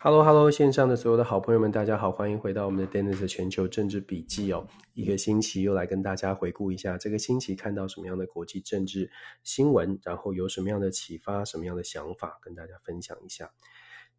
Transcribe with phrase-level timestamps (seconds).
[0.00, 4.66] Hello，Hello，线上的所有的好朋友们，大家好，欢迎回到我们的 Dennis 全球政治笔记哦。
[4.94, 9.10] 一个星期又来跟大家回顾一下这个星期看到什么样的国际政治
[9.42, 13.50] 新闻，然后有什么样的启发，什么样的想法跟大家分享一下。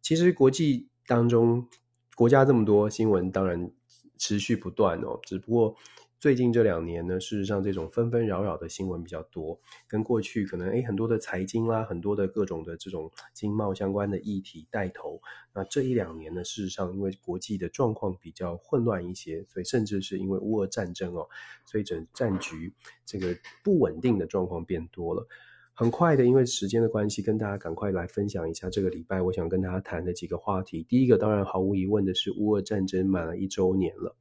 [0.02, 1.66] 其实国际当中
[2.14, 3.72] 国家这么多，新闻当然
[4.18, 5.74] 持续不断哦，只不过。
[6.20, 15.18] 最近这两年呢，事实上这种纷纷扰扰的新闻比较多，跟过去可能诶很多的财经啦，很多的各种的这种经贸相关的议题带头。
[15.54, 21.26] 那这一两年呢，事实上因为国际的状况比较混乱一些，所以甚至是因为乌俄战争哦，
[21.64, 22.74] 所以整战局
[23.06, 23.34] 这个
[23.64, 25.26] 不稳定的状况变多了。
[25.72, 30.84] 很快的，因为时间的关系，跟大家赶快来分享一下这个礼拜我想跟大家谈的几个话题。
[30.86, 34.14] 第一个当然毫无疑问的是乌俄战争满了一周年了。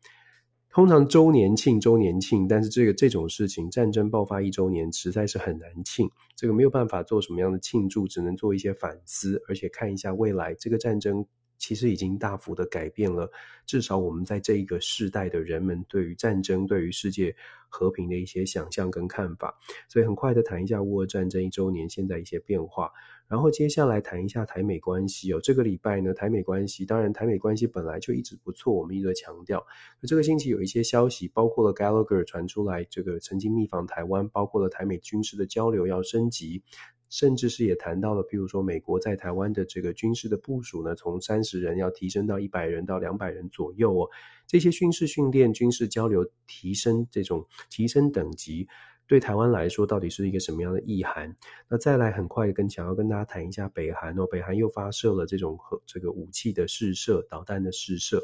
[0.72, 6.10] 通常周年庆，周年庆，但是这个这种事情，战争爆发一周年，实在是很难庆。
[6.36, 11.26] 这个没有办法做什么样的庆祝，只能做一些反思，而且看一下未来这个战争
[11.60, 13.30] 其实已经大幅的改变了，
[13.68, 17.36] 至少我们在这一个世代的人们对于战争、对于世界
[17.68, 19.56] 和平的一些想象跟看法。
[19.88, 22.92] 所以很快的谈一下乌俄战争一周年现在一些变化。
[23.28, 29.64] 然后接下来谈一下台美关系哦，这个礼拜呢，台美关系，当然台美关系本来就一直不错，我们一直在强调。
[30.02, 36.64] 那这个星期有一些消息，包括了 Gallagher 传出来，这个曾经密访台湾，包括了台美军事的交流要升级，
[37.10, 44.10] 甚至是也谈到了，譬如说美国在台湾的这个军事的部署呢，从三十人要提升到一百人到两百人左右哦，
[44.48, 48.68] 这些军事训练、军事交流提升这种提升等级。
[49.08, 51.36] 对台湾来说，到底是一个什么样的意涵？
[51.68, 58.22] 那再来很快跟想要跟大家谈一下北韩哦，北韩又发射了这种核这个武器的试射，导弹的试射，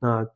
[0.00, 0.26] 那。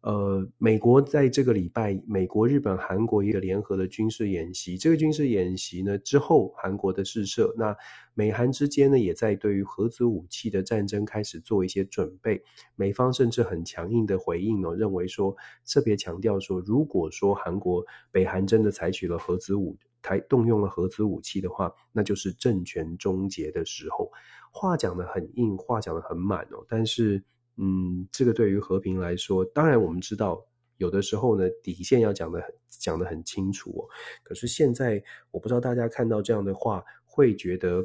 [0.00, 4.78] 呃，美国在这个礼拜，美国、日本、韩国一个联合的军事演习。
[4.78, 7.76] 这个军事演习呢之后，韩国的试射，那
[8.14, 12.40] 美韩之间呢也在对于核子武器的战争开始做一些准备。
[12.76, 15.34] 美方甚至很强硬的回应哦，认为说
[15.66, 24.12] 特别强调说，如果说韩国、北韩真的采取了核子武台动用了核子武器的话，那就是政权终结的时候。
[24.52, 27.24] 话讲得很硬，话讲得很满哦，但是。
[27.60, 30.40] 嗯，这个对于和平来说，当然我们知道，
[30.76, 33.82] 有的时候呢，底线要讲的很讲的很清楚哦。
[34.22, 35.02] 可是现在，
[35.32, 37.84] 我不知道大家看到这样的话，会觉得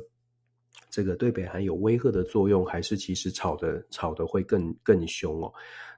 [0.92, 5.52] 这个对北韩有威吓的作用，还是其实吵的吵的会更更凶哦。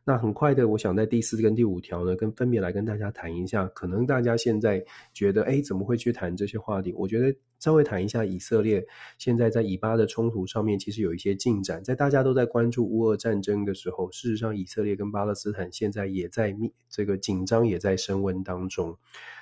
[0.07, 3.65] 那很快的，我想在第四跟第五条呢，跟分别来跟大家谈一下。
[3.69, 4.85] 可能大家现在
[5.15, 6.93] 觉得，哎，怎么会去谈这些话题？
[6.93, 8.85] 我觉得稍微谈一下以色列
[9.17, 11.83] 现在在以巴的冲突上面，其实有一些进展。
[11.83, 18.95] 在大家都在关注乌俄战争的时候，事实上以色列跟巴勒斯坦现在也在密这个紧张也在升温当中。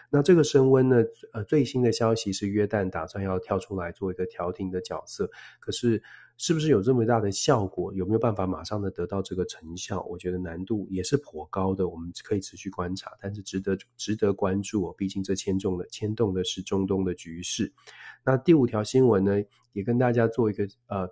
[0.09, 1.03] 那这个升温呢，
[1.34, 5.29] 呃，最新的消息是约旦打算要跳出来做一个调停的角色，
[5.59, 6.02] 可是。
[6.38, 7.94] 是不是有这么大的效果？
[7.94, 10.02] 有没有办法马上的得到这个成效？
[10.04, 14.96] 我觉得难度也是颇高的，我们可以持续观察，但是值得值得关注哦。
[14.98, 17.72] 毕竟这牵动的牵动的是中东的局势。
[18.26, 19.42] 那第五条新闻呢，
[19.74, 21.08] 也跟大家做一个呃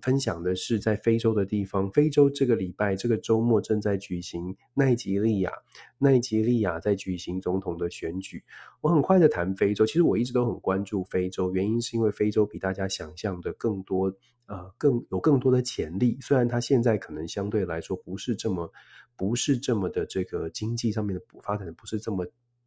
[0.00, 5.52] 分享的是，在非洲的地方，非洲这个礼拜这个周末正在举行奈吉利亚，
[5.98, 8.42] 奈吉利亚在举行总统的选举。
[8.80, 14.12] 我很快的谈非洲，其实我一直都很关注非洲，原因是因为非洲比大家想象的更多。
[14.46, 16.18] 呃，更有更多的潜力。
[16.20, 18.70] 虽然它现在可能相对来说不是这么，
[19.16, 22.26] 不是这么的这个经济上面的发展的不是这么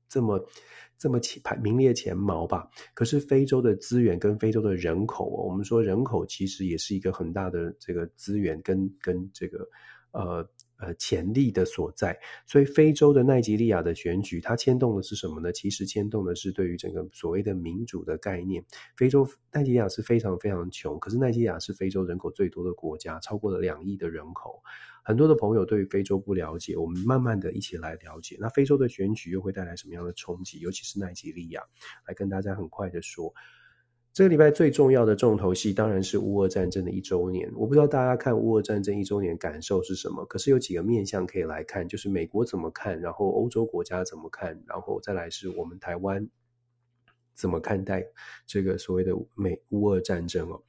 [0.10, 0.44] 这么
[0.98, 2.70] 这么前排名列前茅吧。
[2.94, 9.68] 可是非洲的资源跟非洲的人口，我们说人口其实也是一个很大的这个资源跟跟这个
[10.12, 10.48] 呃。
[10.86, 15.52] 呃，潜力的所在，所以非洲的奈及利亚的选举，它牵动的是什么呢？
[15.52, 18.64] 其实牵动的是对于整个所谓的民主的概念。
[18.96, 24.62] 非洲奈及利亚是非常非常穷，可是奈及利亚是非洲人口最多的国家，超过了两亿的人口。
[25.04, 28.38] 很多的朋友对于非洲不了解，我们慢慢的一起来了解。
[28.40, 30.60] 那非洲的选举又会带来什么样的冲击？
[30.60, 31.64] 尤其是奈及利亚，
[32.08, 33.34] 来跟大家很快的说。
[34.16, 37.52] 这个礼拜最重要的重头戏当然是乌俄战争的一周年。
[37.54, 46.26] 我不知道大家看乌俄战争一周年感受是什么，可是有几个面向可以来看，就是美国怎么看，然后欧洲国家怎么看，然后再来是我们台湾
[47.34, 48.06] 怎么看待
[48.48, 50.64] 这个所谓的美乌俄战争哦。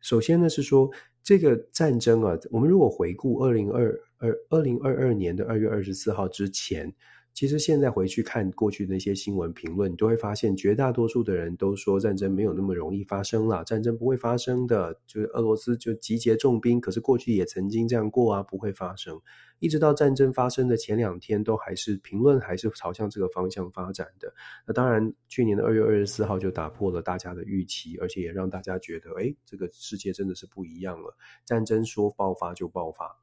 [0.00, 0.90] 首先呢是说
[1.22, 6.94] 这个战争啊，我们如果回顾二零二二二零二二年的二月二十四号之前。
[7.36, 19.20] 其实现在回去看过去那些新闻评论，你都会发现绝大多数的人都说战争没有那么容易发生了，战争不会发生的，就是俄罗斯就集结重兵，可是过去也曾经这样过啊，不会发生。
[19.58, 24.32] 一直到战争发生的前两天，都还是评论还是朝向这个方向发展的。
[24.66, 33.14] 那当然，去年的二月二十四号就打破了大家的预期，而且也让大家觉得，诶，这个世界真的是不一样了，战争说爆发就爆发。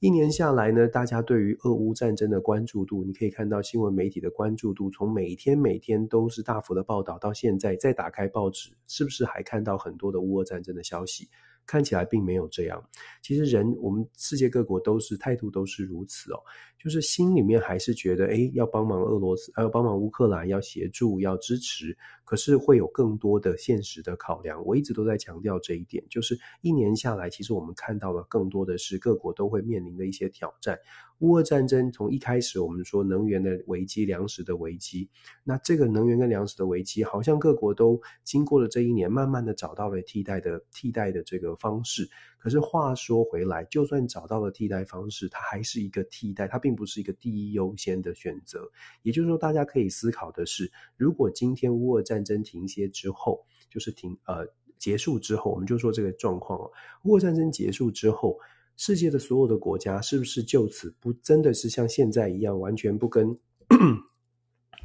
[0.00, 11.28] 一年下来呢，大家对于俄乌战争的关注度，你可以看到新闻媒体的关注度，从每天每天都是大幅的报道，到现在再打开报纸，是不是还看到很多的乌俄战争的消息？
[11.66, 12.82] 看起来并没有这样。
[13.22, 16.40] 其实人，我们世界各国都是态度都是如此哦，
[16.78, 21.96] 就是心里面还是觉得，哎，要帮忙俄罗斯，要帮忙乌克兰，要协助，要支持。
[22.24, 30.78] 可是会有更多的现实的考量，我一直都在强调这一点，就是一年下来，其实我们看到了更多的是各国都会面临的一些挑战。
[31.20, 35.08] 乌俄战争从一开始，我们说能源的危机、粮食的危机，
[35.44, 42.08] 那这个能源跟粮食的危机，好像各国都经过了这一年，慢慢的找到了替代的替代的这个方式。
[42.38, 48.70] 可是话说回来，就算找到了替代方式，它还是一个替代，它并不是一个第一优先的选择。
[49.02, 54.46] 也就是说，大家可以思考的是，如果今天乌俄战争停歇之后，就是停呃
[54.78, 56.70] 结束之后，我们就说这个状况哦，
[57.04, 58.38] 乌俄战争结束之后，
[58.80, 63.38] 世界的所有的国家是不是就此不真的是像现在一样，完全不跟，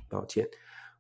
[0.10, 0.46] 抱歉。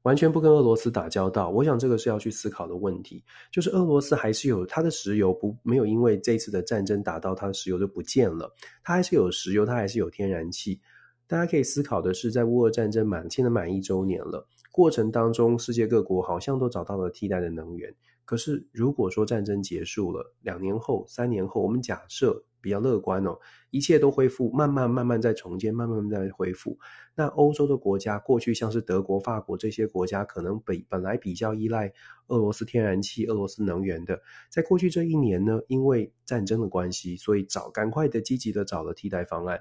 [0.03, 3.21] 完全不跟俄罗斯打交道，我想这个是要去思考的问题。
[3.51, 8.49] 就是俄罗斯还是有它的石油不，没有因为这次的战争打到它的石油就不见了，
[8.81, 10.79] 它还是有石油，它还是有天然气。
[11.27, 17.93] 大家可以思考的是，在乌俄战争满现在满一周年了，过程当中世界各国好像都找到了替代的能源。
[18.23, 22.41] 可是如果说战争结束了，两年后、三年后，我们假设。
[22.65, 23.37] 比较乐观哦，
[23.69, 26.79] 一切都恢复，慢慢慢慢在重建，慢慢慢慢在恢复。
[27.13, 31.93] 那欧洲的国家，过去像是德国、法国这些国家，可能本本来比较依赖
[32.25, 34.19] 俄罗斯天然气、俄罗斯能源的，
[34.49, 39.59] 在过去这一年呢，因为战争的关系，所以找赶快的、积极的找了替代方案。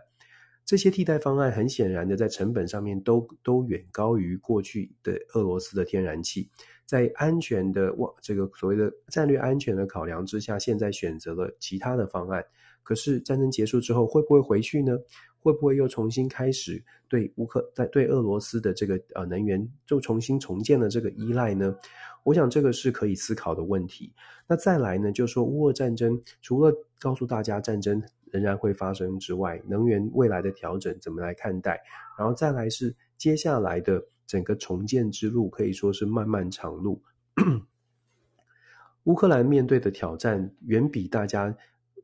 [0.64, 6.48] 这些替代方案很显然的，在成本上面都都远高于过去的俄罗斯的天然气。
[6.86, 12.44] 在安全的哇，这个所谓的战略安全的考量之下，现在选择了其他的方案。
[12.84, 14.96] 可是战争结束之后会不会回去呢？
[15.40, 21.76] 会不会又重新开始对乌克在对俄罗斯的这个呃能源就重新重建了这个依赖呢？
[22.22, 24.10] 我想这个是可以思考的问题。
[24.46, 31.78] 那再来呢，就是说乌俄战争除了告诉大家战争仍然会发生之外，能源未来的调整怎么来看待？
[32.18, 37.02] 然后再来是接下来的整个重建之路可以说是漫漫长路。
[39.04, 41.54] 乌克兰面对的挑战远比大家。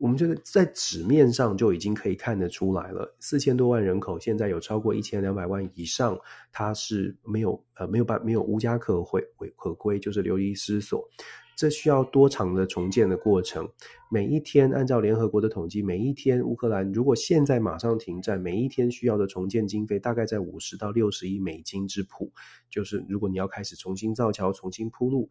[0.00, 6.18] 我们觉得在纸面上就已经可以看得出来了，四千多万人口，现在有超过一千两百万以上，
[6.50, 9.22] 他是没有呃没有办没有无家可回
[9.56, 11.06] 可归，就是流离失所。
[11.54, 13.68] 这需要多长的重建的过程？
[14.10, 22.32] 每一天，按照联合国的统计，每一天乌克兰如果现在马上停战，每一天需要的重建经费大概在五十到六十亿美金之谱。
[22.70, 25.28] 就是如果你要开始重新造桥、重新铺路。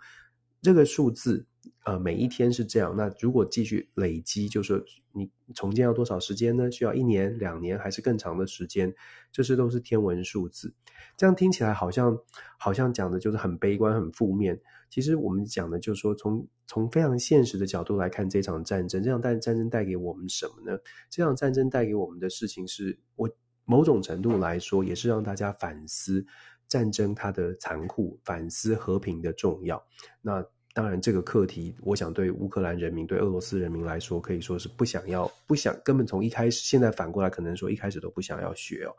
[0.62, 1.46] 这个数字，
[1.86, 2.96] 呃，每一天是这样。
[2.96, 4.84] 那如果继续累积，就是
[5.14, 6.70] 你重建要多少时间呢？
[6.72, 8.94] 需要一年、两年，还是更长的时间？
[9.32, 10.74] 这些都是天文数字。
[11.16, 12.18] 这样听起来好像
[12.58, 14.60] 好像讲的就是很悲观、很负面。
[14.90, 20.78] 其实我们讲的就是说，从从非常现实的角度来看，这场战争，这场战战争带给我们什么呢？
[21.10, 23.30] 这场战争带给我们的事情是，我
[23.66, 26.26] 某种程度来说，也是让大家反思。
[26.70, 29.84] 战争它的残酷，反思和平的重要。
[30.22, 30.42] 那
[30.74, 38.96] 当然，这个课题，我想对乌克兰人民、对俄罗斯人民来说，可以说是不想要、不想，根本从一开始，现在反过来可能说一开始都不想要学哦。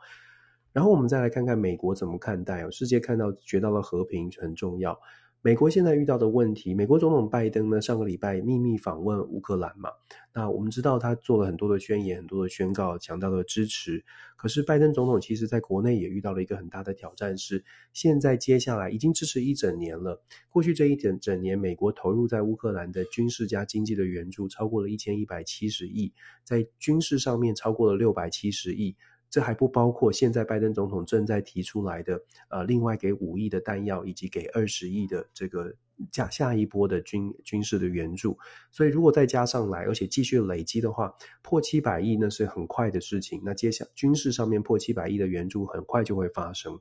[0.73, 4.99] 然后我们再来看看美国怎么看待哦，世界看到学到了和平很重要。
[5.43, 9.89] 美国现在遇到的问题，美国总统拜登呢，上个礼拜秘密访问乌克兰嘛，
[10.35, 14.05] 那我们知道他做了很多的宣言，很多的宣告，强调了支持。
[14.37, 26.13] 可是拜登总统其实在国内也遇到了一个很大的挑战，是现在接下来已经支持一整年了，过去这一整整年，美国投入在乌克兰的军事加经济的援助超过了一千一百七十亿，
[26.45, 28.95] 在军事上面超过了六百七十亿。
[29.31, 35.73] 这还不包括现在拜登总统正在提出来的，呃，另外给五亿的弹药，以及给二十亿的这个
[36.11, 38.37] 下下一波的军军事的援助。
[38.73, 43.41] 所以如果再加上来，而且继续累积的话，破七百亿那是很快的事情。
[43.45, 46.81] 那接下军事上面破七百亿的援助很快就会发生。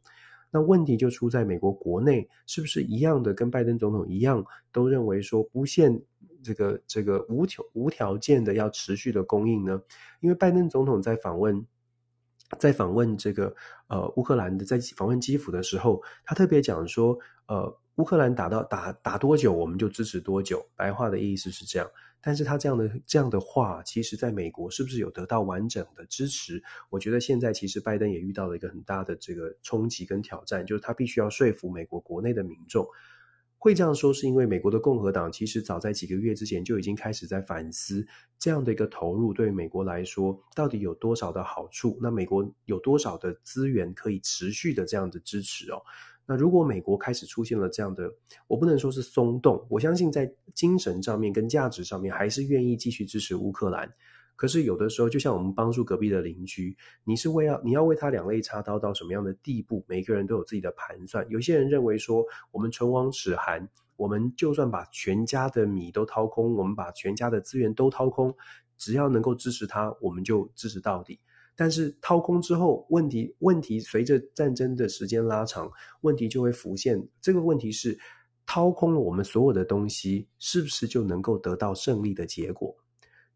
[0.49, 6.01] 那问题就出在美国国内，是不是一样的跟拜登总统一样，都认为说不限
[6.41, 9.79] 这个这个无条无条件的要持续的供应呢？
[10.19, 11.63] 因为拜登总统在访问。
[12.57, 13.53] 在访问这个
[13.87, 20.65] 呃乌克兰的，在访问基辅的时候，他特别讲说，呃，乌克兰打到打打多久，我们就支持多久。
[20.75, 21.87] 白话的意思是这样，
[22.21, 26.63] 但是他这样的这样的话，其实在美国是不是有得到完整的支持？
[26.89, 32.87] 我觉得现在其实拜登也遇到了一个很大的这个冲击跟挑战，就是他必须要说服美国国内的民众。
[33.59, 38.07] 会这样说，是因为美国的共和党其实早在几个月之前就已经开始在反思
[38.39, 41.99] 这样的一个投入对美国来说到底有多少的好处。
[42.01, 45.81] 那美国有多少的资源可以持续的这样的支持哦？
[46.25, 48.13] 那如果美国开始出现了这样的，
[48.47, 53.93] 我不能说是松动，我相信在精神上面跟价值上面还是愿意继续支持乌克兰。
[54.39, 59.84] 可是有的时候，就像我们帮助隔壁的邻居，你是为要你要为他两肋插刀到什么样的地步？
[59.86, 61.27] 每个人都有自己的盘算。
[61.29, 63.67] 有些人认为说，我们唇亡齿寒，
[63.98, 68.34] 我们就算把全家的米都掏空，我们把全家的资源都掏空，
[68.77, 71.19] 只要能够支持他，我们就支持到底。
[71.53, 75.69] 但是掏空之后，问题问题随着战争的时间拉长，
[76.00, 77.05] 问题就会浮现。
[77.19, 78.00] 这个问题是，
[78.46, 82.74] 掏空了我们所有的东西，是不是就能够得到胜利的结果？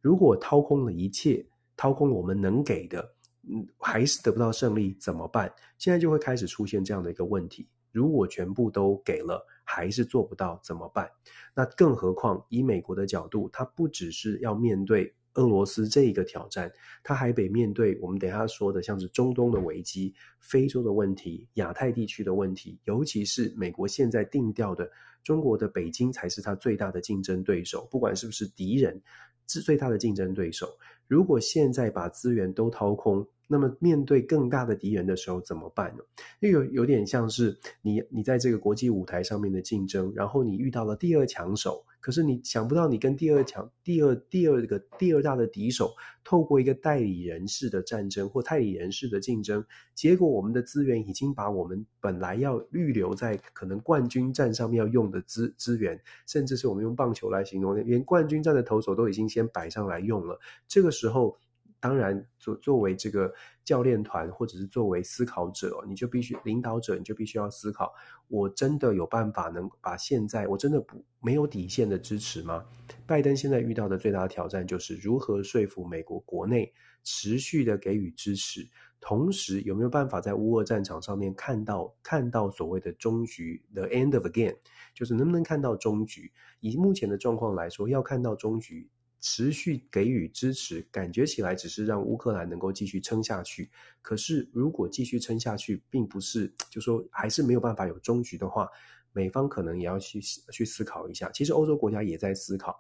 [0.04, 1.46] 如果掏空了一切，
[1.78, 3.16] 掏空了我们能给的，
[3.50, 5.50] 嗯，还是得不到胜利，怎么办？
[5.78, 11.10] 现在就会开始出现这样的一个问题：如果全部都给了，还是做不到，怎么办？
[11.56, 16.70] 那更何况以美国的角度，它不只是要面对俄罗斯这一个挑战，
[17.02, 24.92] 它还得面对我们等一下说的，像是中东的危机、非洲的问题、亚太地区的问题，尤其是美国现在定调的，
[25.24, 29.02] 中国的北京才是它最大的竞争对手，不管是不是敌人。
[29.48, 30.78] 是最大的竞争对手。
[31.08, 36.04] 如果现在把资源都掏空，那么面对更大的敌人的时候怎么办呢？
[36.40, 41.84] 又有有点像是你你在这个国际舞台上面的竞争，然后你遇到了第二强手。
[42.00, 45.94] 可是你想不到，你跟第二强、第二、第二个、第二大的敌手，
[46.26, 49.64] 透过一个代理人式的战争或代理人式的竞争，
[49.96, 55.98] 结果我们的资源已经把我们本来要预留在可能冠军战上面要用的资资源，
[56.28, 60.38] 甚至是我们用棒球来形容，连冠军战的投手都已经先摆上来用了。
[60.68, 61.38] 这个时候。
[61.84, 63.34] 当然，作作为这个
[63.66, 67.94] 教练团，或者是作为思考者，你就必须领导者，你就必须要思考：
[68.30, 72.64] 我真的有办法能把现在我真的不没有底线的支持吗？
[73.06, 76.72] 拜登现在遇到的最大的挑战就是如何说服美国国内
[77.04, 78.66] 持续的给予支持，
[79.02, 84.56] 同时有没有办法在乌俄战场上面看到看到所谓的终局，the end of the game，
[84.94, 86.32] 就是能不能看到终局？
[86.62, 88.90] 以目前的状况来说，要看到终局。
[89.26, 93.70] 持续给予支持，感觉起来只是让乌克兰能够继续撑下去。
[94.02, 98.68] 可是，如果继续撑下去，并不是就说还是没有办法有终局的话，
[99.14, 100.20] 美方可能也要去
[100.52, 101.32] 去思考一下。
[101.32, 102.78] 其实，欧洲国家也在思考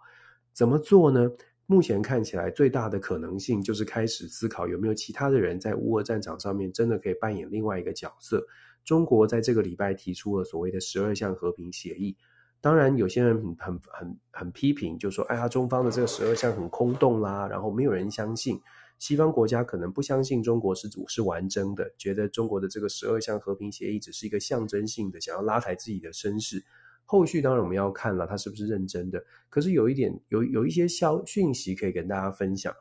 [0.51, 1.31] 怎么做呢？
[1.65, 8.45] 目前看起来最大的可能性就是开始思考有没有其他的人在乌俄战场上面真的可以扮演另外一个角色。
[8.83, 12.17] 中国在这个礼拜提出了所谓的十二项和平协议。
[12.63, 18.57] 当然，有些人很很很很批评，就说：“哎呀，中方的这个十二项很空洞啦，然后没有人相信。
[18.99, 26.63] 西方国家可能不相信中国是是完整的，觉得中国的这个十二项和平协议只是一个象征性的，想要拉抬自己的声势。
[27.03, 29.21] 后续当然我们要看了，他是不是认真的。
[29.49, 32.73] 可是有一点，有有一些消讯息可以跟大家分享。”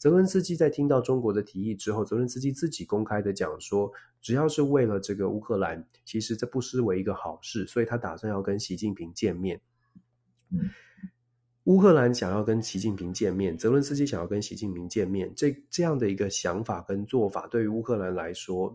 [0.00, 3.92] 泽伦斯基在听到中国的提议之后，泽伦斯基自己公开的讲说，
[4.22, 9.60] 只要是为了这个乌克兰，其实这不失为一个好事，所以他打算要跟习近平见面。
[11.64, 18.74] 乌克兰想要跟习近平见面，泽伦斯基想要跟习近平见面，这这样的一个想法跟做法，对于乌克兰来说，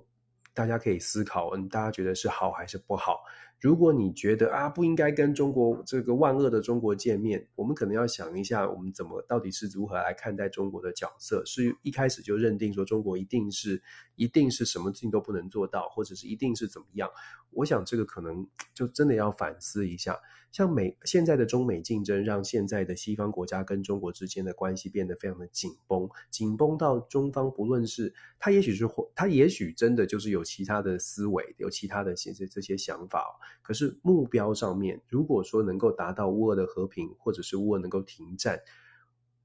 [0.53, 3.23] 大家可以思考，嗯，大家觉得是好还是不好？
[3.59, 11.41] 如果你觉得啊，不应该跟中国这个万恶的中国见面，我们可能要想一下，我们怎么到底是如何来看待中国的角色？
[11.45, 13.81] 是一开始就认定说中国一定是
[14.15, 17.09] 一定是什么事情都不能做到，或者是一定是怎么样？
[17.51, 20.19] 我想这个可能就真的要反思一下。
[20.55, 33.37] 像美现在的中美竞争，让现在的西方国家跟中国之间的关系变得非常的紧绷，紧绷到中方不论是他，也许是他也许真的就是有其他的思维，有其他的这些这些想法。
[33.61, 38.57] 可是目标上面，如果说能够达到乌俄的和平，或者是乌俄能够停战。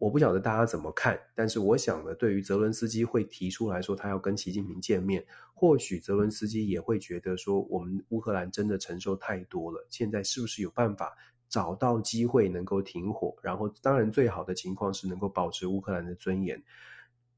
[0.00, 11.14] 我不晓得大家怎么看，但是我想呢，对于泽伦斯基会提出来说他要跟习近平见面，或许泽伦斯基也会觉得说，我们乌克兰真的承受太多了，现在是不是有办法
[11.50, 13.36] 找到机会能够停火？
[13.42, 16.62] 然后，当然最好的情况是能够保持乌克兰的尊严。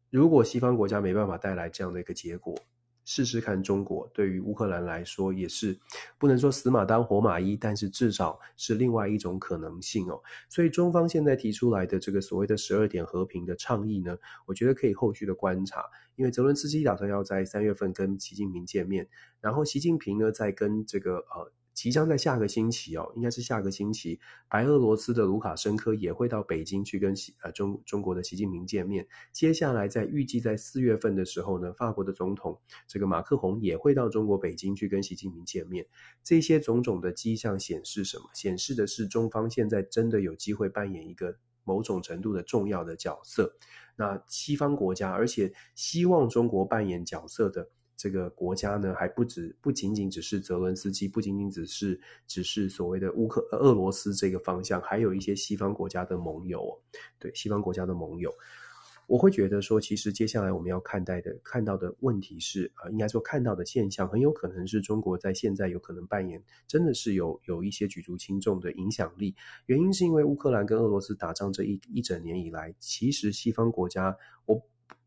[0.08, 2.54] 如果西方国家没办法带来这样的一个结果，
[3.04, 5.78] 试试看，中国对于乌克兰来说也是
[6.18, 10.20] 不能说死马当活马医，但是至少是另外一种可能性哦。
[10.48, 14.16] 所以中方现在提出来的这个所谓的十二点和平的倡议呢，
[14.46, 15.84] 我觉得可以后续的观察，
[16.16, 19.08] 因为泽伦斯基打算要在三月份跟习近平见面，
[19.40, 21.52] 然后习近平呢再跟这个呃。
[21.74, 29.06] 即将在下个星期哦，应该是下个星期，白俄罗斯的卢卡申科也会到北京去跟习呃中中国的习近平见面。
[29.32, 35.86] 接下来在预计在四月份的时候呢，法国的总统这个马克宏也会到中国北京去跟习近平见面。
[36.22, 38.24] 这些种种的迹象显示什么？
[38.34, 43.56] 显示的是中方现在真的有机会扮演一个某种程度的重要的角色。
[43.96, 47.70] 那西方国家，而且希望中国扮演角色的。
[48.02, 56.82] 这个国家呢，还不止，不仅仅只是泽伦斯基，不仅仅只是只是所谓的乌克俄罗斯这个方向，还有一些西方国家的盟友，
[57.20, 58.34] 对西方国家的盟友，
[59.06, 69.36] 我会觉得说，其实接下来我们要看待的、看到的问题是啊、呃，应该说看到的现象，很有可能是中国在现在有可能扮演，真的是有有一些举足轻重的影响力。
[69.66, 74.16] 原因是因为乌克兰跟俄罗斯打仗这一一整年以来，其实西方国家
[74.46, 74.60] 我。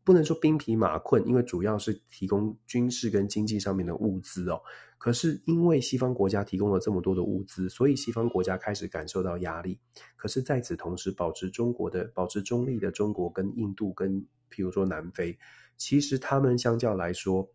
[0.06, 4.60] 不能说兵疲马困，因为主要是提供军事跟经济上面的物资哦。
[4.98, 9.80] 可是因为西方国家提供了这么多的物资，所以西方国家开始感受到压力。
[10.14, 15.36] 可是在此同时，保持中国的保持中立的中国跟印度跟譬如说南非，
[15.76, 17.50] 其实他们相较来说，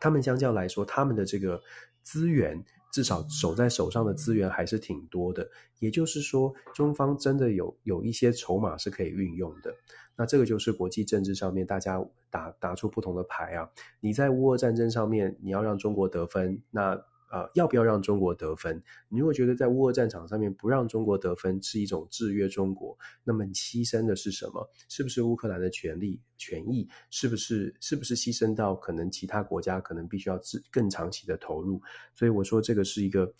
[0.00, 1.60] 他们相较来说，他们的这个
[2.02, 2.64] 资源。
[2.90, 9.74] 至少守在手上的资源还是挺多的，也就是说，中方真的有有一些筹码是可以运用的。
[10.16, 13.70] 那这个就是国际政治上面大家打打出不同的牌啊。
[14.00, 17.00] 你在乌俄战争上面，你要让中国得分，那。
[17.30, 18.82] 呃，要不要让中国得分？
[19.08, 24.70] 你如果觉得在乌俄战场上面不让中国得分是一种制约中国，那么你牺牲的是什么？
[24.88, 26.88] 是不是乌克兰的权利、权益？
[27.10, 31.80] 是不是是不是牺牲到可能其他国家可能必须要更长期的投入？
[32.14, 33.34] 所以我说这个是一个。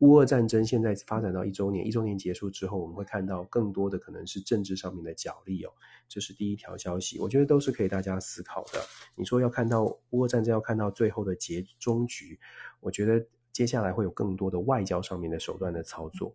[0.00, 5.70] 乌俄战争现在发展到一周年，一周年结束之后，我们会看到更多的可能是政治上面的角力哦。
[6.08, 8.80] 这是第一条消息，我觉得都是可以大家思考的。
[9.14, 12.40] 你说要看到乌俄战争要看到最后的结终局，
[12.80, 13.24] 我觉得。
[13.52, 16.34] 接下来会有更多的外交上面的手段的操作。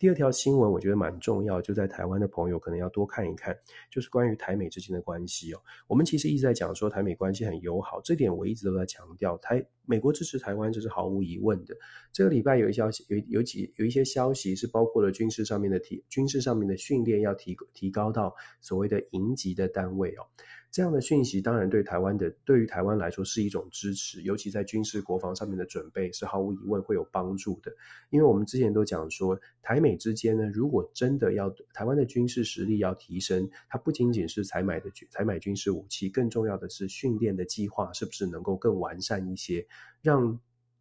[0.00, 3.56] 第二条新闻我觉得蛮重要，就在台湾的朋友可能要多看一看，
[3.88, 5.60] 就是关于台美之间的关系哦。
[5.86, 9.38] 我们其实一直在讲说台美关系很友好，这点我一直都在强调。
[9.38, 11.74] 台美国支持台湾这是毫无疑问的。
[12.12, 20.26] 这个礼拜有一消息，有有几有一些消息是包括了军事上面的提军事上面的训练要提提高到所谓的营级的单位哦。
[20.76, 27.72] 这样的讯息当然对台湾的，对于台湾来说是一种支持，尤其在军事国防上面的准备是毫无疑问会有帮助的。
[28.10, 39.66] 因为我们之前都讲说，台美之间呢，如果真的要台湾的军事实力要提升，它不仅仅是采买的军采买军事武器，更重要的是训练的计划是不是能够更完善一些，
[40.02, 40.38] 让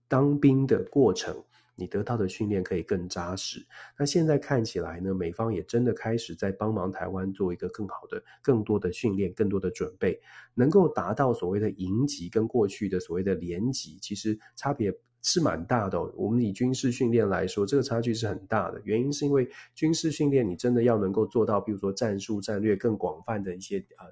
[0.10, 1.42] 当兵的过程。
[1.76, 3.66] 你得到的训练可以更扎实。
[3.98, 10.20] 那现在看起来呢，美方也真的开始在帮忙台湾做一个更好的、更多的训练、更多的准备，
[10.54, 16.02] 能够达到所谓的营级跟过去的所谓的连级，其实差别是蛮大的。
[16.16, 18.82] 我们以军事训练来说，这个差距是很大的。
[18.84, 24.06] 原因是因为军事训练你真的要能够做到，比如说战术、战略更广泛的一些呃。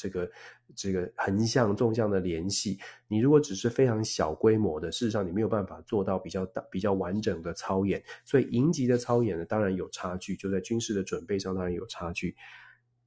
[0.00, 0.30] 这个
[0.74, 8.02] 这个横向纵向的联系，你如果只是非常小规模的，事实上你没有办法做到比较大、比较完整的操演。
[8.24, 12.34] 所以营级的操演呢，当然有差距，就在军事的准备上当然有差距。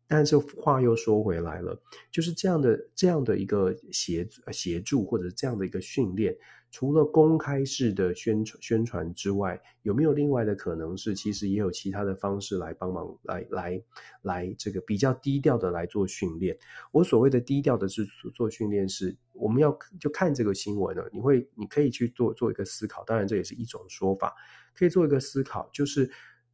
[0.08, 6.38] 但是话又说回来了，就是这样的这样的一个协协助或者这样的一个训练。
[6.74, 13.82] 除了公开式的宣传宣传之外，有没有另外的可能是，其实也有其他的方式来帮忙，来来
[14.24, 16.58] 来，这个比较低调的来做训练。
[16.92, 24.34] 我所谓的低调的是做训练，是我们要就看这个新闻呢，你会你可以去做做一个思考，当然这也是一种说法，
[24.74, 26.10] 可以做一个思考，就是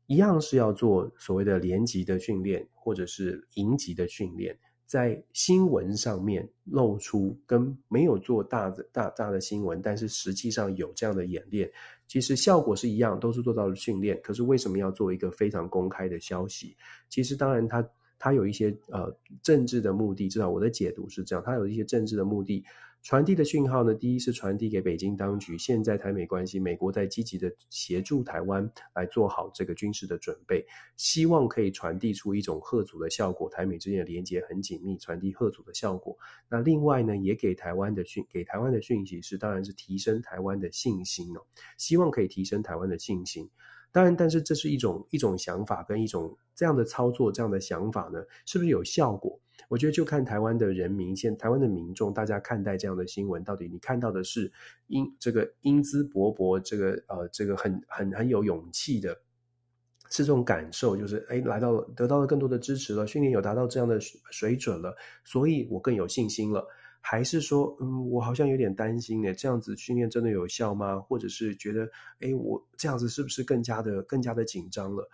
[0.05, 4.59] 一样是要做所谓的连级的训练，或者是营级的训练。
[4.89, 11.71] 在新闻上面露出跟没有做大的大大的新闻，但是实际上有这样的演练，
[12.07, 14.19] 其实效果是一样，都是做到了训练。
[14.23, 16.75] 可是为什么要做一个非常公开的消息？
[17.07, 22.65] 其实当然他他有一些呃政治的目的，至少我的解读是这样，他有一些政治的目的。
[23.01, 30.65] 传递的讯号呢，第一是传递给北京当局，现在台美关系，美国在积极的协助台湾来做好这个军事的准备，
[30.97, 33.49] 希望可以传递出一种贺阻的效果。
[33.49, 36.17] 台美之间的连接很紧密，传递贺阻的效果。
[36.49, 41.41] 那另外呢，也给台湾的讯，给台湾的讯息是，当然是提升台湾的信心哦，
[41.77, 43.49] 希望可以提升台湾的信心。
[43.91, 49.39] 当然，但是这是一种一种想法跟一种这样的操作，这样的想法呢，是不是有效果？
[49.69, 54.51] 我觉得就看台湾的人民，现台湾的民众，大家看待这样的新闻，到底你看到的是
[54.87, 59.13] 英这个英姿勃勃，这个呃这个很很很有勇气的，
[60.09, 66.67] 是这种感受，就是哎来到了得到了更多的支持了，训练有达到这样的水准了，所以我更有信心了。
[67.01, 70.99] 还是说，嗯，我好像有点担心呢，这样子训练真的有效吗？
[70.99, 75.09] 或者是觉得，哎，我这样子是不是更加的更加的紧张了？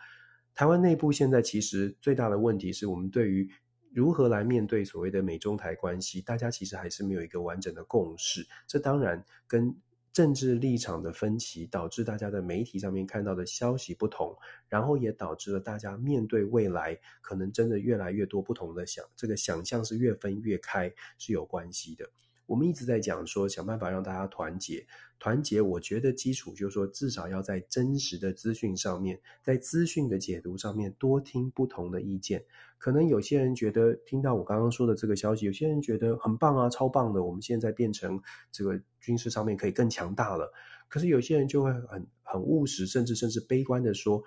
[0.56, 3.48] 台湾内部现在其实最大的问题是我们对于
[3.96, 8.46] 如何来面对所谓的美中台关系，大家其实还是没有一个完整的共识。
[8.68, 9.74] 这当然跟
[10.12, 14.36] 政治立场的分歧导致大家在媒体上面看到的消息不同，
[14.68, 22.10] 然后也导致了大家面对未来可能真的越来越多不同的想，这个想象是越分越开是有关系的。
[22.46, 24.86] 我们一直在讲说，想办法让大家团结。
[25.18, 32.44] 团结，我觉得基础就是说，至少要在真实的资讯上面，在资讯的解读上面多听不同的意见。
[32.78, 40.52] 可能有些人觉得听到我刚刚说的这个消息，有些人觉得很棒啊，超棒的，我们现在变成这个军事上面可以更强大了。
[40.88, 44.22] 可是有些人就会很很务实，甚至甚至悲观的说，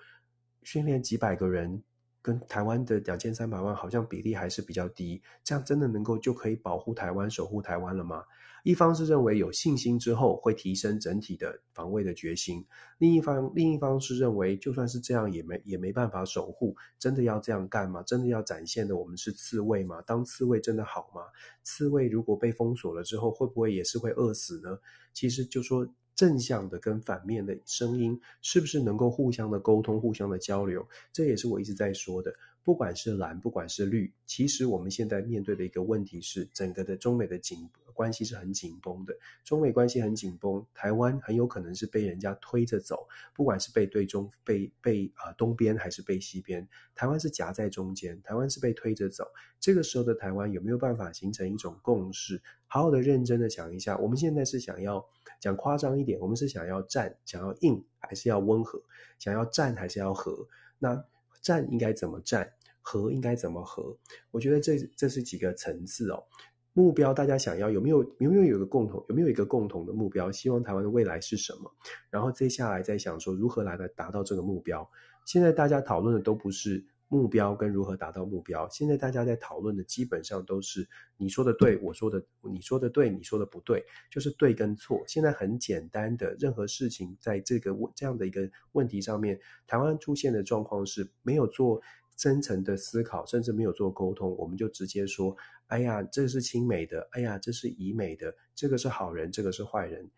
[0.63, 1.83] 训练几百个人。
[2.29, 8.23] 跟台湾的两千三百万好像比例还是比较低，这样真的能够就可以保护台湾、守护台湾了吗？
[8.65, 12.67] 一方是认为有信心之后会提升整体的防卫的决心，
[12.99, 18.03] 另一方另一方是认为就算是这样也没也没办法守护，真的要这样干吗？
[18.03, 20.03] 真的要展现的我们是刺猬吗？
[20.03, 21.23] 当刺猬真的好吗？
[21.63, 24.79] 刺猬如果被封锁了之后，会不会也是会饿死呢？
[25.15, 25.89] 其实就说。
[26.19, 30.85] 正向的跟反面的声音，是不是能够互相的沟通、互相的交流？
[31.13, 32.35] 这也是我一直在说的。
[32.65, 39.17] 不管是蓝，不管是绿，其实我们现在面对的一个问题是，整个的中美的紧关系是很紧绷的。
[39.45, 49.25] 中美关系很紧绷，台湾很有可能是被人家推着走，不管是被对中、被被啊、东边还是被西边，台湾是夹在中间，台湾是被推着走。
[49.61, 52.43] 这个时候的台湾有没有办法形成一种共识？
[52.67, 55.07] 好好的、认真的想一下，我们现在是想要。
[55.41, 58.83] 讲夸张一点，我们是想要战，想要硬，还是要温和？
[59.19, 60.49] 想要战还是要和？
[60.79, 61.05] 那
[61.41, 62.53] 战应该怎么战？
[62.81, 63.97] 和应该怎么和？
[64.31, 66.25] 我觉得这这是几个层次哦。
[66.73, 70.33] 目标大家想要有没有有没有有一个共同有没有一个共同的目标？
[70.33, 71.71] 希望台湾的未来是什么？
[72.11, 74.89] 然后接下来再想说如何来来达到这个目标。
[75.27, 76.87] 现在大家讨论的都不是。
[77.09, 85.03] 目标跟如何达到目标，现在大家在讨论的基本上都是你说的对，我说的你说的对，你说的不对，就是对跟错。
[85.07, 91.81] 现在很简单的，任何事情在这个这样的一个问题上面，台湾出现的状况是没有做
[92.15, 95.35] 真诚的思考，甚至没有做沟通，我们就直接说：
[95.69, 100.11] 哎呀，这是亲美的，哎呀，这是以美的，这个是好人，这个是坏人。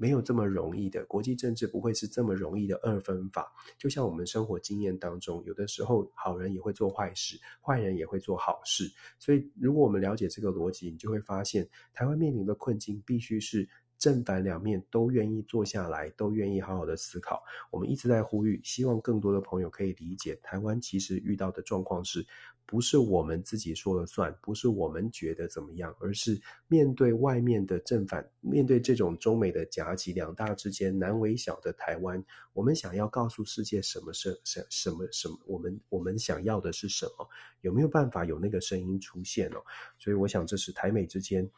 [0.00, 3.52] 没有这么容易的，国际政治不会是这么容易的二分法。
[3.76, 8.88] 就像我们生活经验当中，有的时候好人也会做坏事，坏人也会做好事。
[9.18, 17.42] 所以，如果我们了解这个逻辑，你就会发现，台湾面临的困境必须是正反两面都愿意坐下来，都愿意好好的思考。
[17.72, 22.24] 我们一直在呼吁，希望更多的朋友可以理解，台湾其实遇到的状况是。
[22.70, 37.26] 不是我们自己说了算，不是我们觉得怎么样，而是面对外面的正反，面对这种中美的夹击，两大之间难为小的台湾，我们想要告诉世界什么是什什么什么，我们我们想要的是什么？
[37.62, 39.64] 有没有办法有那个声音出现哦？
[39.98, 41.48] 所以我想这是台美之间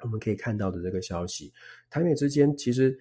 [0.00, 1.52] 我们可以看到的这个消息，
[1.90, 2.98] 台美之间其实。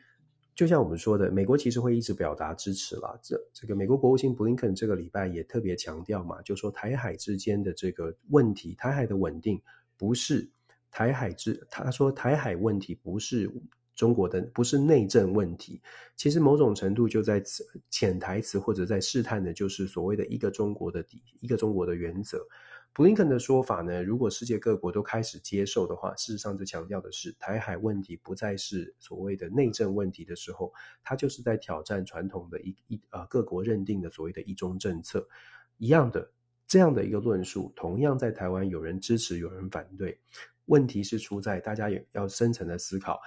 [0.53, 3.17] 就像我们说的，美国其实会一直表达支持啦。
[3.23, 9.61] 这这个美国国务卿布林肯这个礼拜也特别强调嘛，就说台海之间的这个问题，台海的稳定
[9.97, 10.49] 不是
[10.91, 13.49] 台海之，他说台海问题不是
[13.95, 15.81] 中国的，不是内政问题。
[16.17, 17.41] 其实某种程度就在
[17.89, 22.45] 潜台词或者在试探的，就是所谓的一个中国的底，一个中国的原则。
[22.93, 35.25] 布林肯的说法呢，如果世界各国都开始接受的话，事实上就强调的是台海问题不再是所谓的内政问题的时候，它就是在挑战传统的一一呃各国认定的所谓的一中政策
[35.77, 36.29] 一样的
[36.67, 40.19] 这样的一个论述，同样在台湾有人支持，有人反对。
[40.65, 43.21] 问题是出在大家也要深层的思考，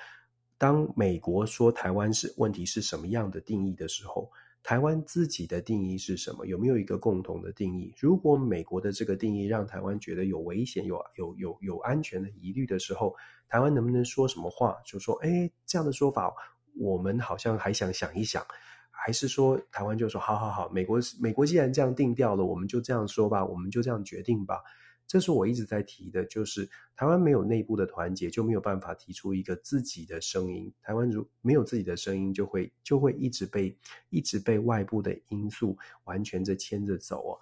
[0.58, 4.30] 当美国说台湾是问题是什么样的定义的时候。
[4.64, 6.46] 台湾自己的定义是什么？
[6.46, 7.92] 有没有一个共同的定义？
[7.98, 13.14] 如果美国的这个定义让台湾觉得有危险、有有有有安全的疑虑的时候，
[13.46, 14.74] 台湾能不能说什么话？
[14.86, 16.34] 就说，哎，这样的说法，
[16.80, 18.42] 我们好像还想想一想，
[18.90, 24.62] 还是说台湾就说，好好好，美国美国既然这样定调了，我们就这样说吧，我们就这样决定吧。
[25.06, 30.72] 这是我一直在提的，就是台湾没有内部的团结，就没有办法提出一个自己的声音。
[30.82, 33.76] 台湾如没有自己的声音，就会就会一直被
[34.08, 37.38] 一直被外部的因素完全的牵着走哦。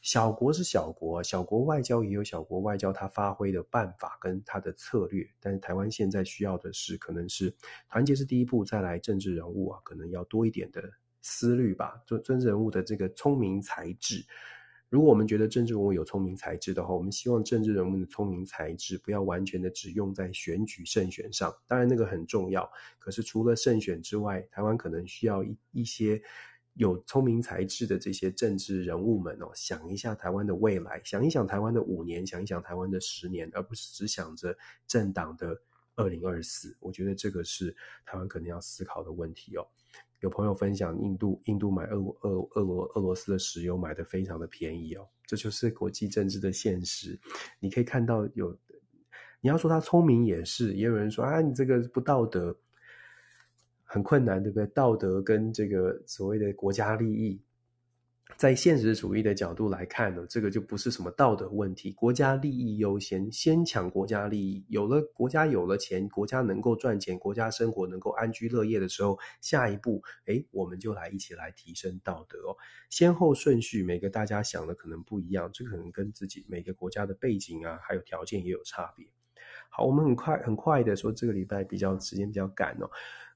[0.00, 5.24] 小国是小国，小国外交也有小国外交它发挥的办法跟它的策略。
[5.38, 7.54] 但是台湾现在需要的是，可能是
[7.88, 10.82] 团结是第一步，再来政治人物啊，可能要多一点的
[11.20, 14.24] 思虑吧，就政治人物的这个聪明才智。
[14.92, 22.70] 如果我们觉得政治人物有聪明才智的话，我们希望政治人物的聪明才智不要完全的只用在选举胜选上，当然那个很重要。
[22.98, 26.22] 可是除了胜选之外，台湾可能需要一一些
[26.74, 34.54] 有聪明才智的这些政治人物们哦，想一下台湾的未来，想一想台湾的五年，想一想台湾的十年，而不是只想着
[34.86, 35.58] 政党的
[35.96, 36.76] 二零二四。
[36.80, 37.74] 我觉得这个是
[38.04, 39.66] 台湾可能要思考的问题哦。
[40.22, 47.18] 有朋友分享，印度印度买俄俄俄罗俄罗斯的石油买的非常的便宜哦，这就是国际政治的现实。
[47.58, 48.56] 你可以看到有，
[49.40, 52.56] 你要说他聪明也是，也有人说啊，你这个不道德，
[53.82, 54.66] 很困难，对不对？
[54.68, 57.42] 道德跟这个所谓的国家利益。
[58.36, 64.64] 在现实主义的角度来看呢，这个就不是什么道德问题，国家利益优先，先抢国家利益。
[64.68, 72.56] 有了国家有了钱，国家能够赚钱，国家生活能够安居乐业的时候，下一步，诶，我们就来一起来提升道德哦。
[72.90, 79.06] 先后顺序，每个大家想的可能不一样，这可能跟自己每个国家的背景啊，还有条件也有差别。
[79.68, 82.90] 好，我们很快很快的说，这个礼拜比较时间比较赶哦。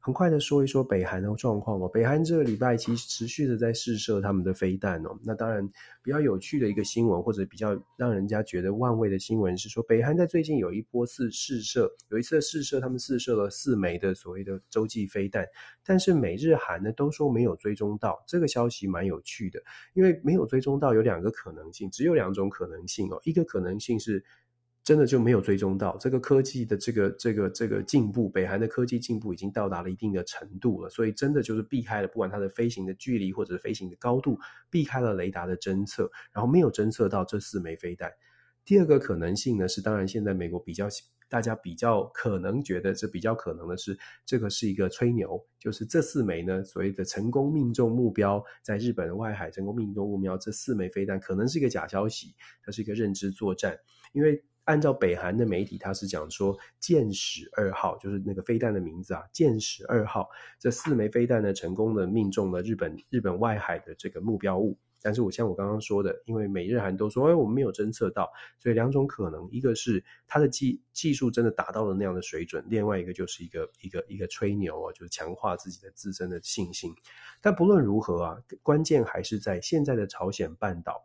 [0.06, 5.18] 很快的说一说北韩的状况哦，北韩这个礼拜其实持续的在试射他们的飞弹哦。
[5.24, 5.68] 那当然
[6.00, 15.44] 比较有趣的一个新闻，或者比较让人家觉得万味的新闻是说，北韩在最近有一波次试射，有一次的试射，他们试射了四枚的所谓的洲际飞弹，
[15.84, 18.22] 但是美日韩呢都说没有追踪到。
[18.28, 19.60] 这个消息蛮有趣的，
[19.92, 23.20] 因为没有追踪到有两个可能性，只有两种可能性哦。
[23.24, 24.22] 一个可能性是。
[24.86, 34.38] 真的就没有追踪到这个科技的这个这个这个进步，北韩的科技进步已经到达了一定的程度了，所以真的就是避开了不管它的飞行的距离或者是飞行的高度，
[34.70, 38.12] 避开了雷达的侦测，然后没有侦测到这四枚飞弹。
[38.64, 40.86] 第二个可能性呢是，当然现在美国比较
[41.28, 53.76] 大家比较可能觉得这比较可能的是，这个是一个吹牛，就是这四枚呢所谓的成功命中目标，在日本的外海成功命中目标，这四枚飞弹可能是一个假消息，它是一个认知作战，
[54.12, 54.40] 因为。
[54.66, 60.28] 按照北韩的媒体，他是讲说“箭矢二号”就是那个飞弹的名字啊，“箭矢二号”
[60.60, 64.78] 这四枚飞弹呢，成功的命中了日本日本外海的这个目标物。
[65.02, 76.92] 但是我像我刚刚说的，因为美日韩都说，哎，我们没有侦测到，所以两种可能，一个是它的技技术真的达到了那样的水准，另外一个就是一个一个一个吹牛啊，就是强化自己的自身的信心。
[77.40, 81.04] 但不论如何啊，关键还是在现在的朝鲜半岛。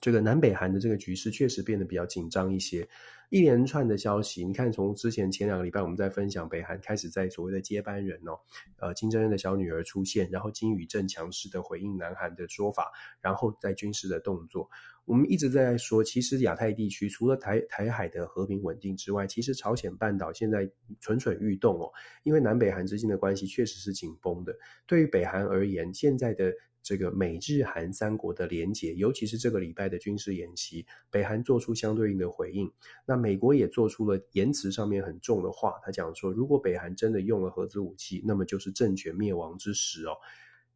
[0.00, 2.88] 这个南北韩的这个局势确实变得比较紧张一些，
[3.28, 8.38] 一连串的消息，你看从之前前两个礼拜我们在分享北韩开始在所谓的接班人哦，
[8.78, 14.70] 呃金正恩的小女儿出现，然后金宇正强势的回应南韩的说法，然后在军事的动作，
[15.04, 20.66] 我们一直在说，其实亚太地区除了台台海的和平稳定之外，其实朝鲜半岛现在
[21.00, 26.50] 蠢蠢欲动哦，因为南北韩之间的关系确实是紧绷的，对于北韩而言，现在的。
[26.82, 32.70] 这个美日韩三国的连结，尤其是这个礼拜的军事演习，北韩做出相对应的回应。
[33.06, 40.16] 那美国也做出了言辞上面很重的话，他讲说，如果北韩真的用了核子武器，那么就是政权灭亡之时哦。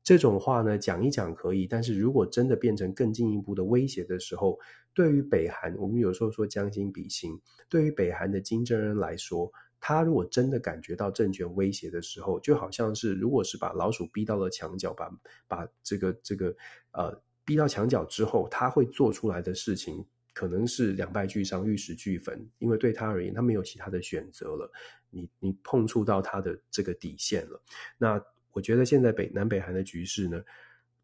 [0.03, 4.59] 这种话呢，讲一讲可以，但是如果真的变成更进一步的威胁的时候，
[4.93, 9.51] 对于北韩，我们有时候说将心比心，对于北韩的金正恩来说。
[9.87, 15.11] 他如果真的感觉到政权威胁的时候，就好像是如果是把老鼠逼到了墙角，把
[15.47, 16.57] 把这个这个
[16.93, 24.73] 呃逼到墙角之后，他会做出来的事情可能是两败俱伤、玉石俱焚，因为对他而言，他没有其他的选择了。
[25.11, 27.63] 你你碰触到他的这个底线了。
[27.99, 28.19] 那
[28.53, 30.43] 我觉得现在北南北韩的局势呢？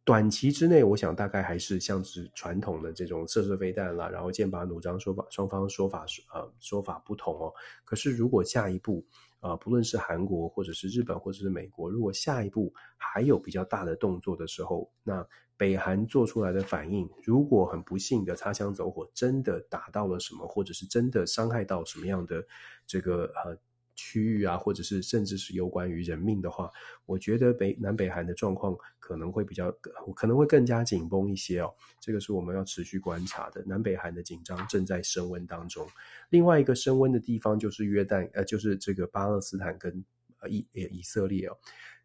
[0.02, 7.52] 短期之内，我想大概还是像是传统的这种射射飞弹啦，然后剑拔弩张说法，双方说法呃说法不同哦。
[7.84, 9.06] 可是如果下一步
[9.40, 15.24] 呃，不论是韩国或者是日本或者是美国，如果下一步还有比较大的动作的时候，那
[15.56, 22.44] 北韩做出来的反应，如果很不幸的擦枪走火，真的打到了什么，或者是真的伤害到什么样的
[22.86, 23.56] 这个呃。
[24.00, 26.70] 区域啊，或者是甚至是有关于人命的话，
[27.04, 29.70] 我觉得北南北韩的状况可能会比较，
[30.16, 31.70] 可能会更加紧绷一些哦。
[32.00, 33.62] 这个是我们要持续观察的。
[33.66, 35.86] 南北韩的紧张正在升温当中。
[36.30, 40.02] 另外一个升温的地方就是约旦，呃，就是这个巴勒斯坦跟
[40.40, 41.56] 呃以以色列哦。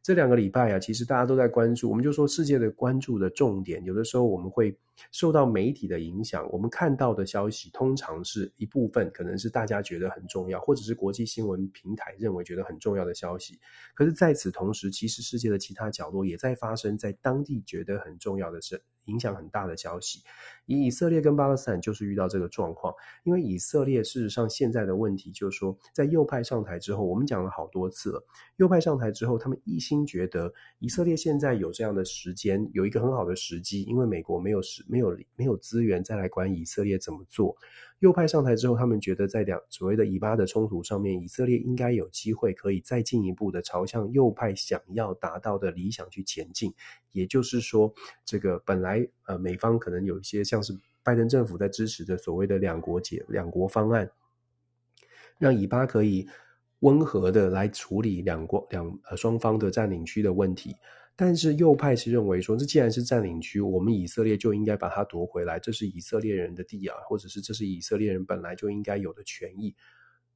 [0.01, 1.89] 这两个礼拜啊，其实大家都在关注。
[1.89, 4.77] 我们就说世界的关注的重点，有的时候我们会
[5.12, 6.47] 受到媒体的影响。
[6.51, 13.60] 我们看到的消息，通常是一部分可能是大家觉得很重要，或者是国际新闻平台认为觉得很重要的消息。
[13.93, 20.23] 可是在此同时，其实世界的其他角落也在发生在当地觉得很重要的事影响很大的消息。
[20.65, 28.25] 以以色列跟巴勒斯坦就是遇到这个状况，因为以色列事实上现在的问题就是说，在右派上台之后，我们讲了好多次了，
[28.58, 37.58] 右派上台之后，他们一心觉得以色列现在有这样的时间，有一个很好的时机，因为美国没有时没有没有资源再来管以色列怎么做。
[38.00, 46.74] 右派上台之后，他们觉得在两所谓的以巴的冲突上面，以色列应该有机会可以再进一步的朝向右派想要达到的理想去前进。
[47.12, 47.93] 也就是说，
[48.26, 54.12] 这个本来呃美方可能有一些像是拜登政府在支持的所谓的两国解两国方案，
[55.38, 56.28] 让以巴可以
[56.80, 60.76] 温和的来处理两国两呃双方的占领区的问题。
[61.15, 69.73] 但是右派是认为说，这既然是占领区，我们以色列就应该把它夺回来，这是以色列人的地啊，或者是这是以色列人本来就应该有的权益。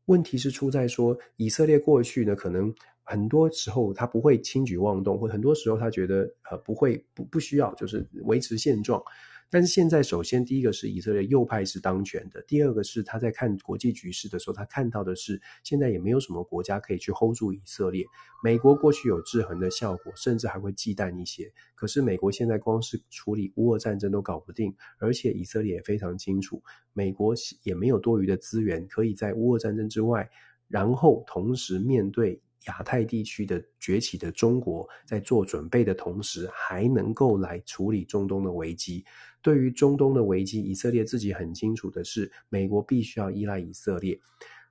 [0.05, 9.03] 问题是出在说，以色列过去呢，可能很多时候他不会轻举妄动，或很多时候他觉得呃不会不不需要，就是维持现状。
[9.51, 18.05] 但是现在，首先第一个是以色列右派是当权的，第二个是他在看国际局势的时候，他看到的是现在也没有什么国家可以去 hold 住以色列。
[18.43, 21.51] 美国过去有制衡的效果，甚至还会忌惮一些。
[21.73, 26.62] 可是美国现在光是处理乌俄战争都搞不定，而且以色列也非常清楚，
[26.93, 27.33] 美国
[27.63, 30.29] 也没有多余的资源可以在乌俄战争之外，
[30.67, 32.41] 然后同时面对。
[32.67, 39.05] 亚太地区的崛起的中国，在做准备的同时，还能够来处理中东的危机。
[39.41, 44.19] 对于中东的危机，以色列自己很清楚的是，美国必须要依赖以色列。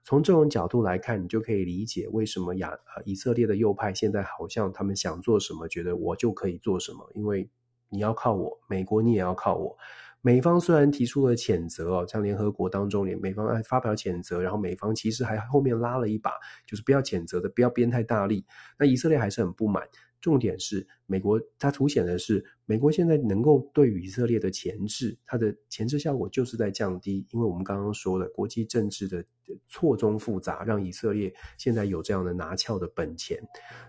[0.04, 7.50] 从这种角度来看，你就可以理解为什么亚呃以色列的右派现在好像他们想做什么，觉得我就可以做什么，因为
[7.90, 9.76] 你要靠我，美国你也要靠我。
[10.20, 16.32] 美方虽然提出了谴责哦，像联合国当中，美方还发表谴责，然后美方其实还后面拉了一把，
[16.66, 18.44] 就是不要谴责的，不要鞭太大力。
[18.78, 19.86] 那以色列还是很不满。
[20.20, 29.24] 重点是美国，它凸显的是美国现在能够对以色列的钳制，它的钳制效果就是在降低，因为我们刚刚说了国际政治的
[29.68, 33.40] 错综复杂，让以色列现在有这样的拿翘的本钱。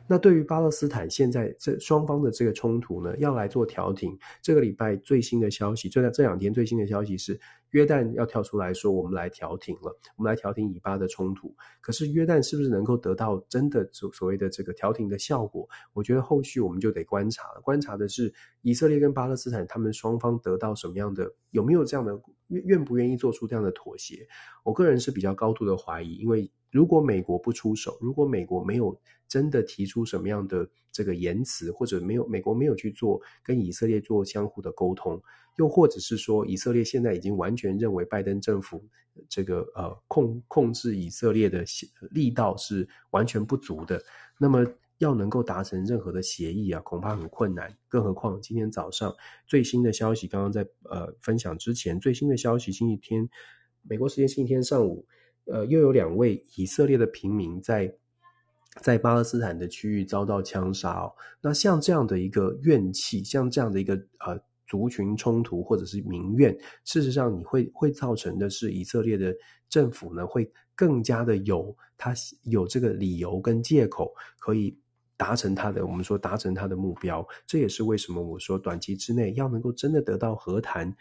[0.07, 4.17] 那对于巴勒斯坦现在这双方的这个冲突呢，要来做调停。
[4.41, 7.39] 这个礼拜最新的消息，就在这两天最新的消息是。
[7.71, 11.55] 约旦要跳出来说：“我们来调停了，我们来调停以巴的冲突。
[11.81, 15.67] 可是约旦是不是能够得到真的所所谓的这个调停的效果？
[15.93, 17.61] 我觉得后续我们就得观察了。
[17.61, 24.27] 观察的是以色列跟巴勒斯坦他们双方得到什么样的，有没有这样的愿愿不愿意做出这样的妥协？
[24.63, 35.21] 我个人是比较高度的怀疑，因为如果美国不出手，如果美国没有真的提出什么样的这个言辞，或者没有美国没有去做跟以色列做相互的沟通。”
[35.57, 38.81] 又或者是说，以色列现在已经完全认为拜登政府
[39.27, 41.65] 这个呃控控制以色列的
[42.11, 44.01] 力道是完全不足的。
[44.37, 44.65] 那么
[44.99, 47.75] 要能够达成任何的协议啊，恐怕很困难。
[47.89, 49.13] 更何况今天早上
[49.47, 53.29] 最新的消息，刚刚在呃分享之前最新的消息，星期天
[53.81, 55.05] 美国时间星期天上午，
[55.51, 57.93] 呃又有两位以色列的平民在
[58.81, 61.13] 在巴勒斯坦的区域遭到枪杀哦。
[61.41, 64.39] 那像这样的一个怨气，像这样的一个呃。
[64.69, 69.35] 族群冲突或者是民怨，事实上你会会造成的是以色列的
[69.67, 74.77] 政府呢，会更加的有他有这个理由跟借口可以
[75.17, 77.27] 达成他的我们说达成他的目标。
[77.47, 80.95] 这也是为什么我说短期之内要能够真的得到和谈，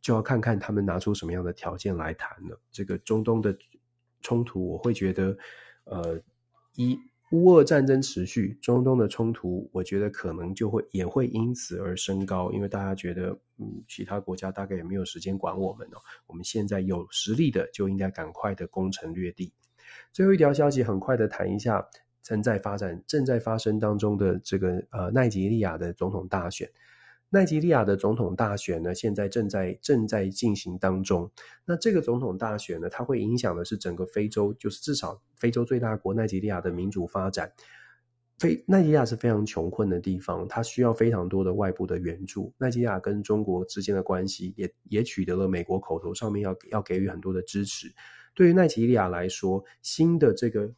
[0.00, 2.60] 就要看看他们拿出什么样的条件来谈了。
[2.70, 3.58] 这个中东的
[4.20, 5.36] 冲突，我会觉得，
[5.84, 6.20] 呃，
[6.74, 6.98] 一。
[7.32, 19.52] 乌俄战争持续，中东的冲突，我觉得可能就会也会因此而升高，因为大家觉得，嗯，其他国家大概也没有时间管我们哦，我们现在有实力的就应该赶快的攻城略地。
[20.12, 21.86] 最后一条消息，很快的谈一下
[22.20, 26.68] 正在发展、正在发生当中的这个呃奈及利亚的总统大选。
[27.32, 31.30] 奈及利亚的总统大选呢，现在正在正在进行当中。
[31.64, 37.52] 那这个总统大选呢，它会影响的是整个非洲，就是至少非洲最大国奈及利亚的民主发展。
[38.36, 42.52] 非奈及利亚是非常穷困的地方，它需要非常多的外部的援助。
[42.58, 47.94] 奈及利亚跟中国之间的关系也也取得了美国口头上面要要给予很多的支持。
[48.34, 50.72] 对于奈及利亚来说，新的这个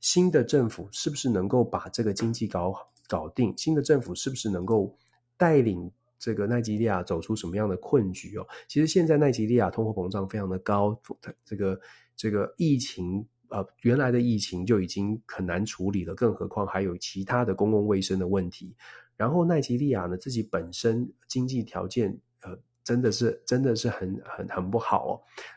[0.00, 2.74] 新的政府是不是能够把这个经济搞
[3.06, 3.52] 搞定？
[3.58, 4.96] 新的政府是不是能够？
[5.40, 8.46] 带领这个奈及利亚走出什么样的困局哦？
[8.68, 11.00] 其实现在奈及利亚通货膨胀非常的高，
[11.46, 11.80] 这个
[12.14, 18.76] 这个疫情呃原来的疫情就已经很难处理了，更何况还有其他的公共卫生的问题。
[19.16, 25.12] 然后奈及利亚呢自己本身经济条件呃真的是真的是很很很不好哦。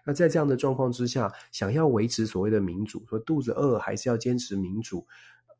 [0.05, 5.05] 那在这样的状况之下，想要维持所谓的民主，说肚子饿还是要坚持民主。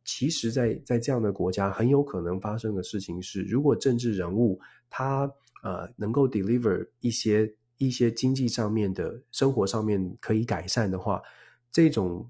[0.05, 5.31] 其实在，在这样的国家，很有可能发生的事情是，如果政治人物他
[5.63, 11.21] 呃能够 deliver 一些一些经济上面的生活上面可以改善的话，
[11.71, 12.29] 这种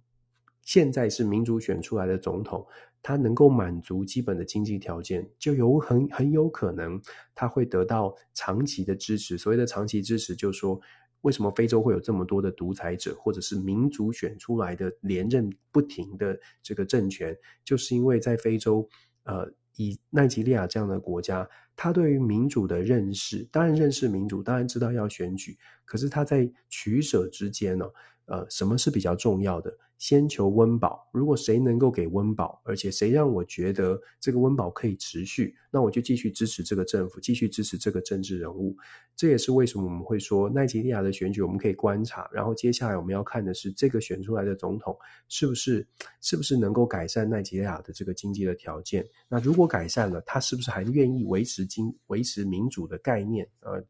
[0.62, 2.66] 现在是民主选出来的总统，
[3.02, 7.02] 他能够满足基本的经济条件，就有很很有可能
[7.34, 9.38] 他会得到长期的支持。
[9.38, 10.80] 所谓的长期支持，就是说。
[11.24, 17.36] 为什么非洲会有这么多的独裁者，或者是民主选出来的连任不停的这个政权？
[17.66, 18.88] 就是因为在非洲，
[19.24, 27.86] 呃，以奈及利亚这样的国家，他对于民主的认识，当然认识民主，当然知道要选举，可是他在取舍之间呢，
[28.26, 29.76] 呃，什么是比较重要的？
[29.98, 38.76] 先求温饱，如果谁能够给温饱，而且谁让我觉得这个温饱可以持续，那我就继续支持这个政府，继续支持这个政治人物。
[39.16, 44.98] 这也是为什么我们会说奈及利亚的选举我们可以观察，然后接下来我们要看的是这个选出来的总统
[45.30, 45.88] 是不是
[46.20, 49.08] 是不是能够改善奈及利亚的这个经济的条件。
[49.30, 53.48] 那如果改善了，他是不是还愿意维持经维持民主的概念？
[53.62, 53.82] 呃。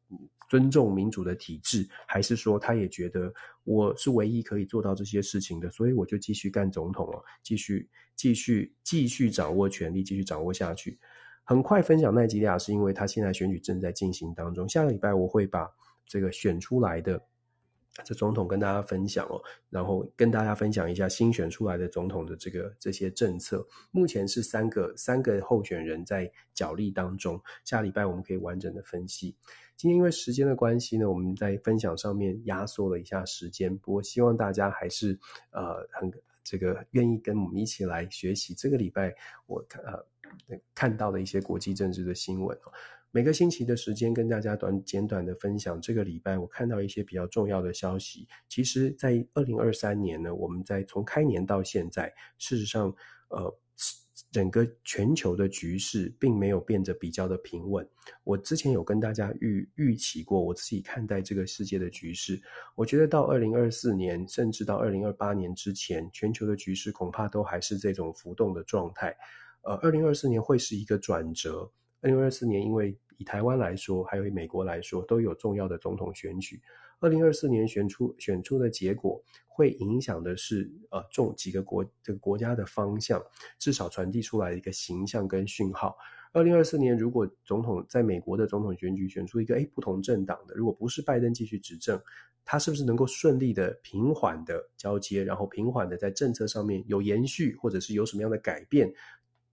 [0.49, 3.34] 尊重民主的体制，还是说他也觉得
[3.64, 10.99] 我是唯一可以做到这些事情的，所以我我就继续干总统了，继续继续继续掌握权力，继续掌握下去。
[11.45, 15.70] 很快分享奈及利亚，是因为他现在选举正在进行当中，下个礼拜我会把
[16.06, 17.22] 这个选出来的。
[18.04, 19.39] 这总统跟大家分享哦，
[19.70, 23.64] 然后跟大家分享一下新选出来的总统的这个这些政策。
[23.91, 29.36] 目前是三个三个候选人在角力当中，下礼拜我们可以完整的分析。
[29.76, 35.19] 今天因为时间的关系呢，我们在分享上面压缩了一下时间，不过希望大家还是
[35.51, 36.11] 呃很
[36.43, 39.13] 这个愿意跟我们一起来学习这个礼拜
[39.45, 40.05] 我看呃
[40.74, 42.57] 看到的一些国际政治的新闻。
[43.15, 45.80] 每个星期的时间跟大家短简短的分享。
[45.80, 48.28] 这个礼拜我看到一些比较重要的消息。
[48.49, 52.91] 其实，在二零二三年呢，我们在从开年到现在，事实上，
[53.28, 53.55] 呃，
[54.34, 57.88] 整个全球的局势并没有变得比较的平稳。
[58.23, 62.41] 我之前有跟大家预预期过，我自己看待这个世界的局势，
[62.73, 69.15] 我觉得到二零二四年，甚至到二零二八年之前，全球的局势恐怕都还是这种浮动的状态。
[69.61, 71.71] 呃，二零二四年会是一个转折。
[72.01, 76.61] 二零二四年，因为以台湾来说，还有以美国来说，都有重要的总统选举。
[76.99, 83.22] 二零二四年选出选出的结果，会影响的是呃，重几个国这个国家的方向，
[83.59, 85.97] 至少传递出来一个形象跟讯号。
[86.32, 92.01] 二零二四年，如果总统在美国的总统选举选出一个诶不同政党的，如果不是拜登继续执政，
[92.45, 98.91] 他是不是能够顺利的平缓的交接，然后平缓的在政策上面有延续，或者是有什么样的改变？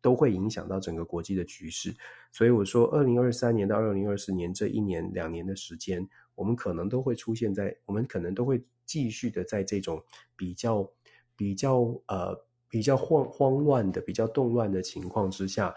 [0.03, 1.94] 都会影响到整个国际的局势，
[2.32, 10.03] 所以我说，二零二三年到二零二四年这一年两年的时间，我们可能都会出现在，我们可能都会继续的在这种
[10.36, 10.90] 比较
[11.36, 15.74] 比较呃比较慌慌乱的、比较动乱的情况之下，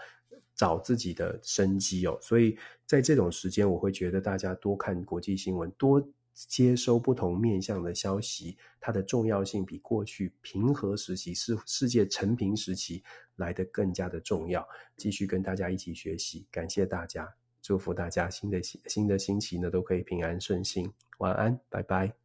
[0.54, 2.18] 找自己的生机哦。
[2.20, 2.56] 所以
[2.86, 6.06] 在这种时间，我会觉得大家多看国际新闻，多。
[6.34, 13.02] 接收不同面向的消息，它的重要性比过去平和时期、世世界成平时期
[13.36, 14.66] 来得更加的重要。
[14.96, 17.32] 继续跟大家一起学习，感谢大家，
[17.62, 20.92] 祝福大家新的新的星期呢都可以平安顺心。
[21.18, 22.23] 晚安，拜拜。